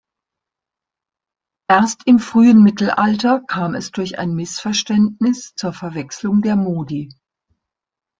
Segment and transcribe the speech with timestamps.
[1.69, 7.09] Erst im frühen Mittelalter kam es durch ein Missverständnis zur Verwechslung der Modi.